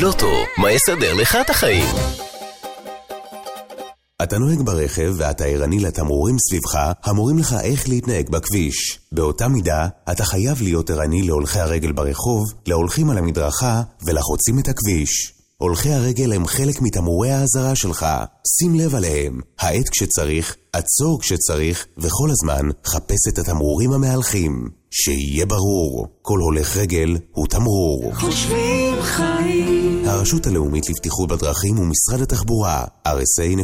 [0.00, 1.84] לוטו, מה יסדר לך את החיים?
[4.22, 8.98] אתה נוהג ברכב ואתה ערני לתמרורים סביבך המורים לך איך להתנהג בכביש.
[9.12, 15.34] באותה מידה, אתה חייב להיות ערני להולכי הרגל ברחוב, להולכים על המדרכה ולחוצים את הכביש.
[15.58, 18.06] הולכי הרגל הם חלק מתמרורי האזהרה שלך,
[18.58, 24.68] שים לב עליהם, העת כשצריך עצור כשצריך, וכל הזמן חפש את התמרורים המהלכים.
[24.90, 28.14] שיהיה ברור, כל הולך רגל הוא תמרור.
[28.14, 30.04] חושבים חיים.
[30.08, 33.54] הרשות הלאומית לבטיחות בדרכים ומשרד התחבורה, rsa.gov.il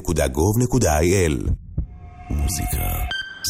[2.31, 2.89] מוזיקה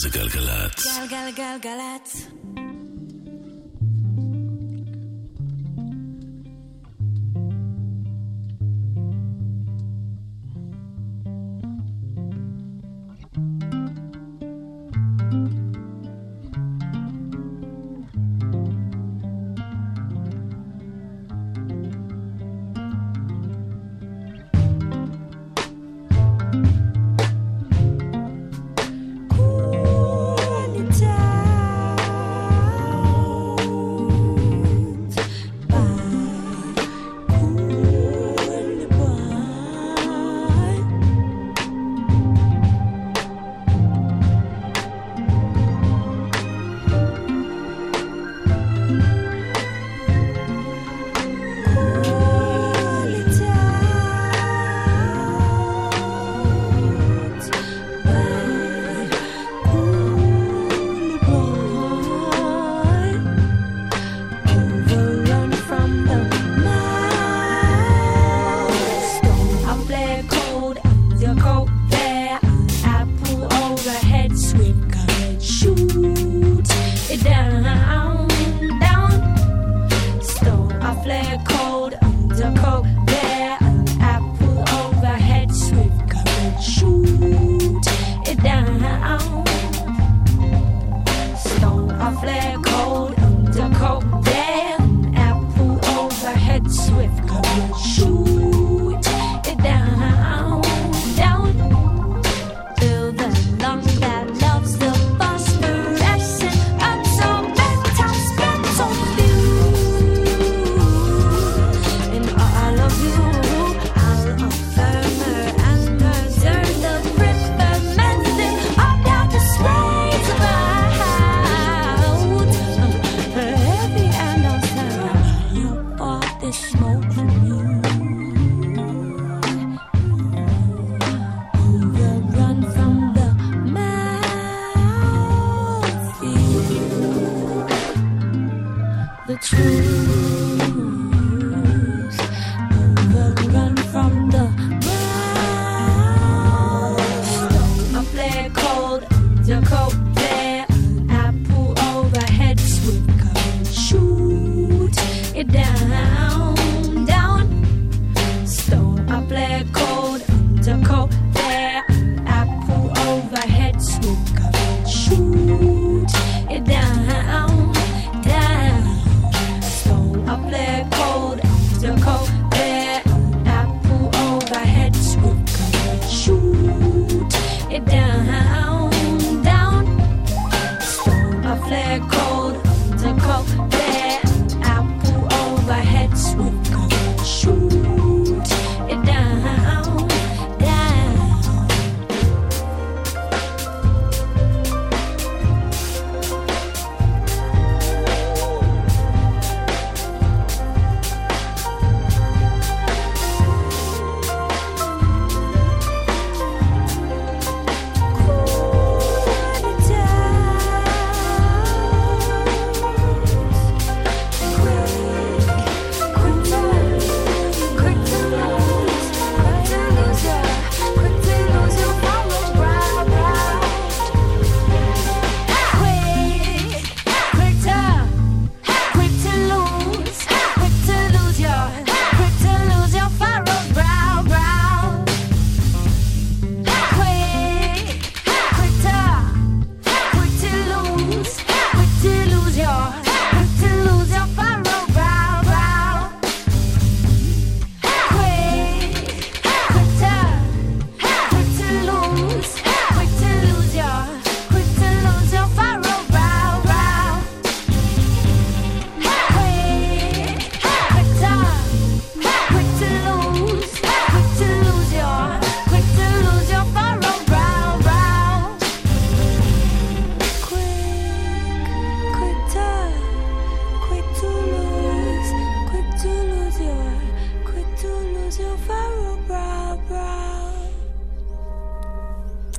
[0.02, 0.84] זה גלגלצ.
[1.10, 2.67] גלגלגלגלצ.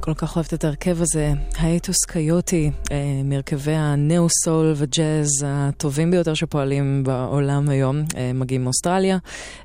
[0.09, 7.03] כל כך אוהבת את ההרכב הזה, הייטוס קיוטי, אה, מהרכבי הנאו-סול וג'אז הטובים ביותר שפועלים
[7.03, 9.17] בעולם היום, אה, מגיעים מאוסטרליה.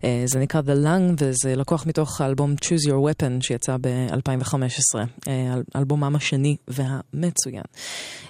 [0.05, 4.99] אה, זה נקרא The Lung, וזה לקוח מתוך האלבום Choose Your Weapon שיצא ב-2015,
[5.29, 7.63] אה, אלבומם השני והמצוין.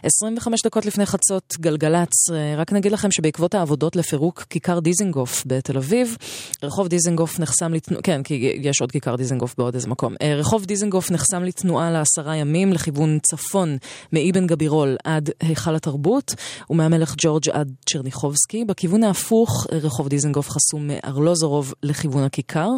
[0.02, 6.16] 25 דקות לפני חצות, גלגלצ, רק נגיד לכם שבעקבות העבודות לפירוק כיכר דיזנגוף בתל אביב,
[6.62, 10.14] רחוב דיזנגוף נחסם לתנועה, כן, כי יש עוד כיכר דיזנגוף בעוד איזה מקום.
[10.38, 13.76] רחוב דיזנגוף נחסם לתנועה לעשרה ימים לכיוון צפון,
[14.12, 16.34] מאבן גבירול עד היכל התרבות,
[16.70, 18.64] ומהמלך ג'ורג' עד צ'רניחובסקי.
[18.64, 22.68] בכיוון ההפוך, רחוב דיזנגוף חסום מארלוזורוב לכיוון הכיכר.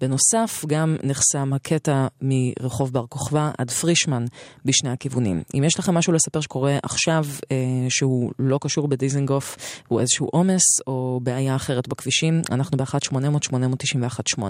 [0.00, 4.24] בנוסף, גם נחסם הקטע מרחוב בר כוכבא עד פרישמן
[4.64, 5.42] בשני הכיוונים.
[5.54, 7.56] אם יש לכם משהו לספר שקורה עכשיו, אה,
[7.88, 9.56] שהוא לא קשור בדיזנגוף,
[9.88, 14.42] הוא איזשהו עומס או בעיה אחרת בכבישים, אנחנו ב-1-800-891-8.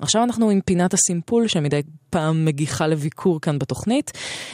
[0.00, 1.82] עכשיו אנחנו עם פינת הסימפול שמדי
[2.12, 4.10] פעם מגיחה לביקור כאן בתוכנית,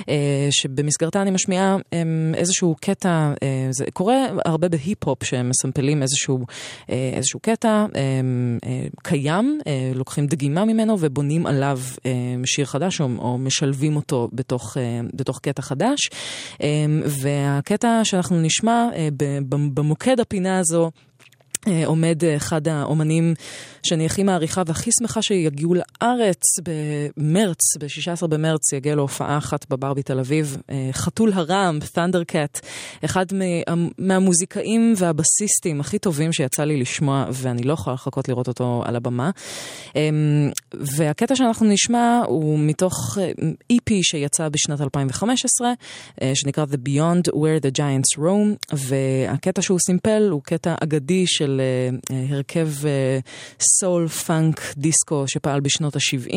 [0.08, 2.02] אה, שבמסגרתה אני משמיעה אה,
[2.34, 6.46] איזשהו קטע, אה, זה קורה הרבה בהיפ-הופ שהם מסמפלים איזשהו,
[6.90, 8.20] אה, איזשהו קטע אה,
[9.02, 9.60] קיים,
[9.94, 11.80] לוקחים דגימה ממנו ובונים עליו
[12.44, 14.76] שיר חדש או, או משלבים אותו בתוך,
[15.14, 15.98] בתוך קטע חדש.
[16.62, 16.68] אה,
[17.06, 18.88] והקטע שאנחנו נשמע
[19.74, 20.90] במוקד הפינה הזו
[21.86, 23.34] עומד אה, אחד האומנים
[23.82, 30.18] שאני הכי מעריכה והכי שמחה שיגיעו לארץ במרץ, ב-16 במרץ יגיע להופעה אחת בבר בתל
[30.18, 32.66] אביב, אה, חתול הרעם, ת'נדרקט,
[33.04, 38.82] אחד מה- מהמוזיקאים והבסיסטים הכי טובים שיצא לי לשמוע ואני לא יכולה לחכות לראות אותו
[38.86, 39.30] על הבמה.
[39.96, 40.08] אה,
[40.74, 43.30] והקטע שאנחנו נשמע הוא מתוך אה,
[43.72, 45.72] EP שיצא בשנת 2015,
[46.22, 51.57] אה, שנקרא The Beyond Where the Giants Roam, והקטע שהוא סימפל הוא קטע אגדי של
[51.60, 52.68] אה, אה, הרכב
[53.60, 56.34] סול פאנק דיסקו שפעל בשנות ה-70,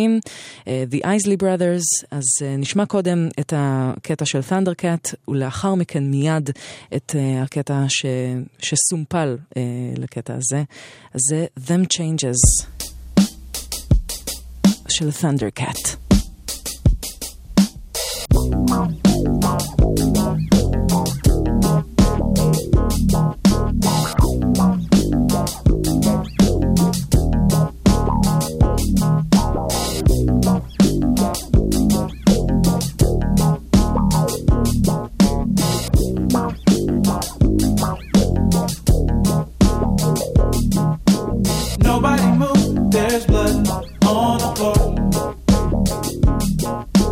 [0.68, 6.50] אה, The Isley Brothers, אז אה, נשמע קודם את הקטע של Thundercat, ולאחר מכן מיד
[6.96, 8.06] את אה, הקטע ש,
[8.60, 9.62] שסומפל אה,
[9.98, 10.64] לקטע הזה,
[11.14, 12.66] אז זה Them Changes
[14.90, 16.12] של Thundercat.
[18.72, 19.81] Nobody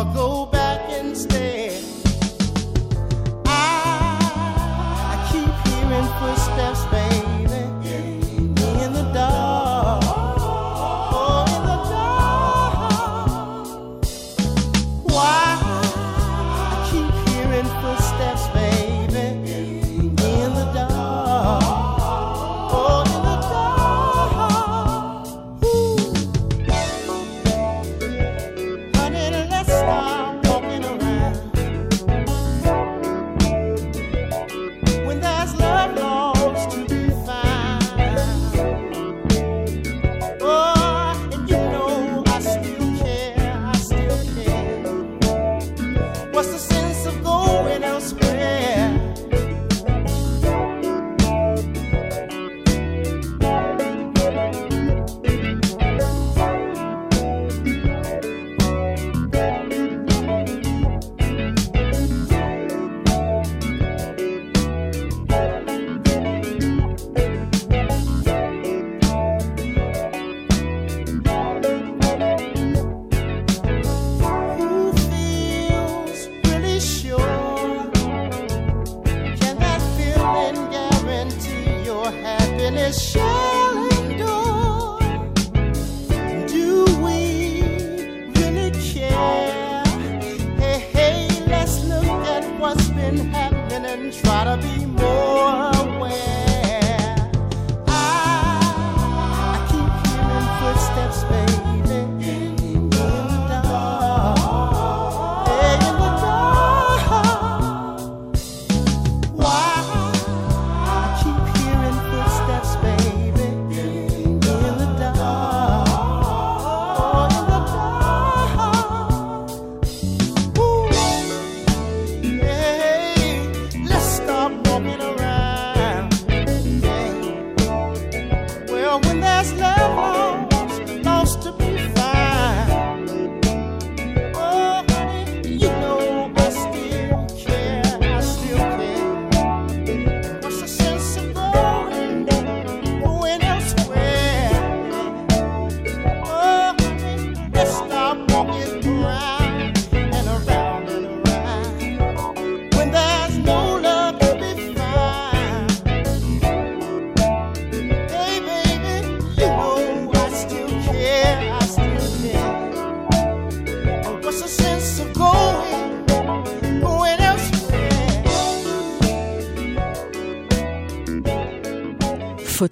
[0.00, 0.59] or go back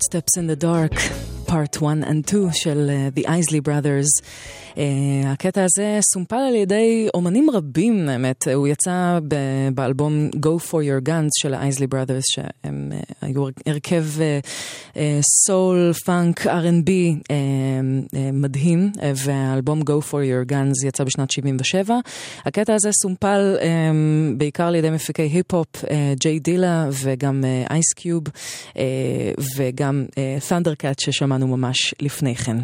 [0.08, 0.94] Footsteps in the Dark,
[1.46, 4.22] Part 1 and 2 של uh, The Isley Brothers.
[4.74, 4.78] Uh,
[5.26, 8.48] הקטע הזה סומפל על ידי אומנים רבים, האמת.
[8.54, 14.04] הוא יצא ב- באלבום Go for Your Guns של ה-Isley Brothers, שהם uh, היו הרכב
[15.46, 16.90] סול, פאנק, R&B
[18.32, 21.94] מדהים, uh, והאלבום Go for Your Guns יצא בשנת 77.
[22.44, 23.64] הקטע הזה סומפל um,
[24.36, 25.84] בעיקר על ידי מפיקי היפ-הופ,
[26.20, 28.24] ג'יי דילה וגם אייס קיוב,
[29.56, 30.04] וגם
[30.48, 32.56] ת'נדרקאט ששמענו ממש לפני כן.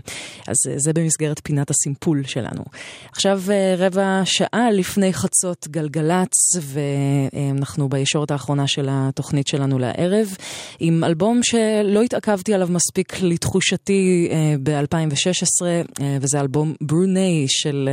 [0.46, 2.64] אז זה במסגרת פינת הסימפול שלנו.
[3.12, 3.42] עכשיו
[3.78, 6.32] רבע שעה לפני חצות גלגלצ,
[6.62, 10.36] ואנחנו בישורת האחרונה של התוכנית שלנו לערב,
[10.80, 17.88] עם אלבום שלא התעכבתי עליו מספיק לתחושתי uh, ב-2016, uh, וזה אלבום ברוני של,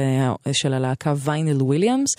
[0.45, 2.09] uh, של הלהקה ויינל וויליאמס.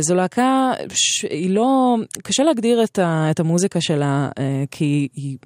[0.00, 4.28] זו להקה שהיא לא, קשה להגדיר את, ה, את המוזיקה שלה,
[4.70, 5.36] כי היא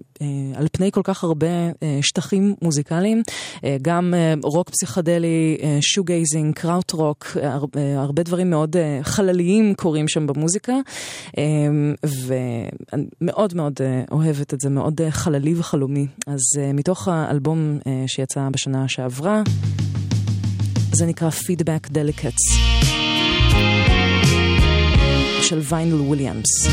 [0.55, 1.47] על פני כל כך הרבה
[2.03, 3.23] שטחים מוזיקליים,
[3.83, 7.27] גם רוק פסיכדלי, שוגייזינג, קראוט רוק,
[7.97, 10.75] הרבה דברים מאוד חלליים קורים שם במוזיקה,
[12.03, 13.55] ואני מאוד
[14.11, 16.07] אוהבת את זה, מאוד אה, חללי וחלומי.
[16.27, 19.43] אז אה, מתוך האלבום אה, שיצא בשנה שעברה,
[20.93, 22.57] זה נקרא Feedback Delicates.
[25.43, 26.67] של ויינל וויליאמס.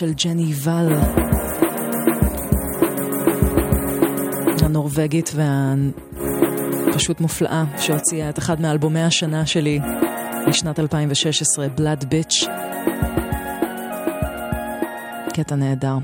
[0.00, 0.88] של ג'ני ואל.
[4.62, 5.32] הנורבגית
[6.86, 9.80] והפשוט מופלאה, שהוציאה את אחד מאלבומי השנה שלי
[10.48, 12.44] משנת 2016, בלאד ביץ'.
[15.34, 15.96] קטע נהדר.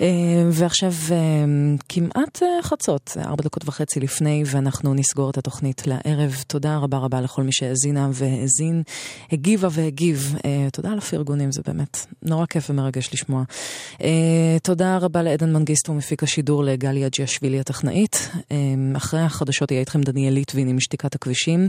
[0.00, 0.06] אה,
[0.50, 1.16] ועכשיו אה,
[1.88, 2.21] כמעט...
[2.62, 6.44] חצות, ארבע דקות וחצי לפני, ואנחנו נסגור את התוכנית לערב.
[6.46, 8.82] תודה רבה רבה לכל מי שהאזינה והאזין,
[9.32, 10.36] הגיבה והגיב.
[10.44, 13.42] אה, תודה על הפרגונים, זה באמת נורא כיף ומרגש לשמוע.
[14.02, 18.30] אה, תודה רבה לעדן מנגיסטו, מפיק השידור, לגלי אג'יאשווילי הטכנאית.
[18.52, 18.56] אה,
[18.96, 21.68] אחרי החדשות יהיה איתכם דניאל ליטבין עם שתיקת הכבישים.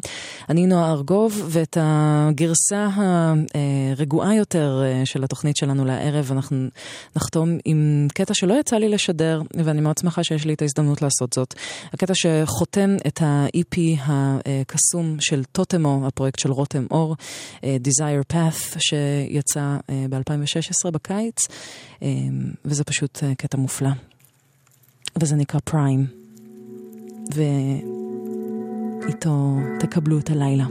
[0.50, 6.68] אני נועה ארגוב, ואת הגרסה הרגועה יותר אה, של התוכנית שלנו לערב, אנחנו
[7.16, 11.34] נחתום עם קטע שלא יצא לי לשדר, ואני מאוד שמחה שיש לי את ההזדמנות לעשות
[11.34, 11.54] זאת.
[11.94, 17.16] הקטע שחותם את ה-EP הקסום של טוטמו, הפרויקט של רותם אור,
[17.62, 19.78] Desire Path, שיצא
[20.10, 21.48] ב-2016 בקיץ,
[22.66, 23.90] וזה פשוט אה, קטע מופלא.
[25.22, 26.06] וזה נקרא פריים,
[29.04, 30.66] ואיתו תקבלו את הלילה.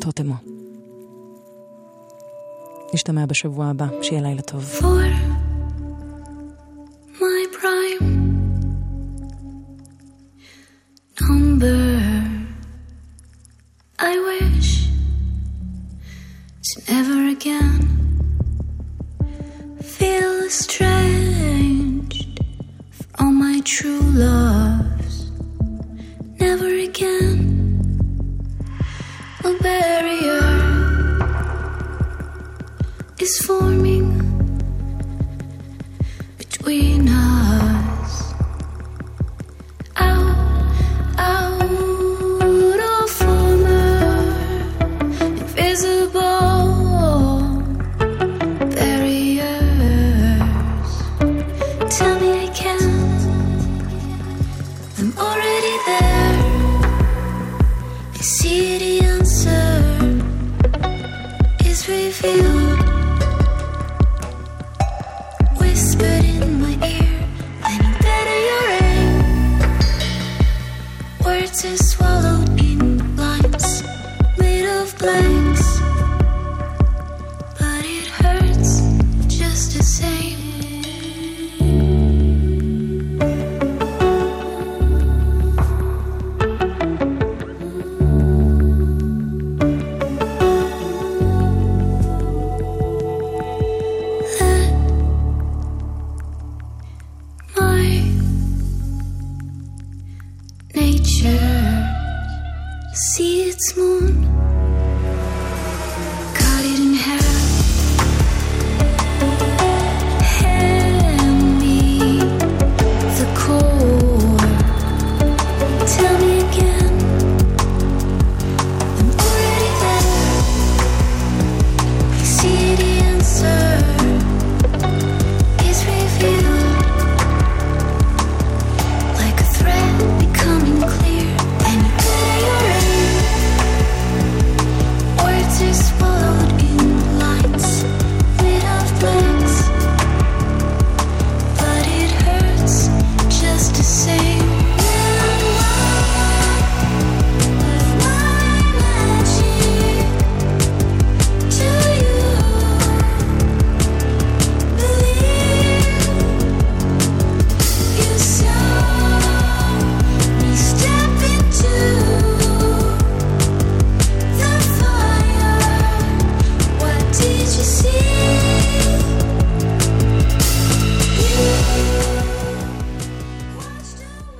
[0.00, 0.34] טוטמו.
[2.94, 4.64] נשתמע בשבוע הבא, שיהיה לילה טוב.
[4.78, 5.04] For
[7.20, 8.06] my prime
[11.20, 11.82] number,
[13.98, 14.70] I wish
[16.68, 18.03] to never again
[19.84, 25.30] feel estranged of all my true loves.
[26.40, 27.54] Never again
[29.44, 30.40] a barrier
[33.20, 34.08] is forming
[36.38, 38.32] between us.
[39.96, 40.36] Out,
[41.18, 41.60] out
[42.80, 44.24] of former,
[45.20, 46.53] invisible